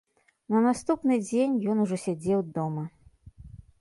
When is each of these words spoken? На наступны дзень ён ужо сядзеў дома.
На 0.53 0.61
наступны 0.67 1.19
дзень 1.25 1.53
ён 1.73 1.77
ужо 1.85 1.95
сядзеў 2.07 2.39
дома. 2.57 2.83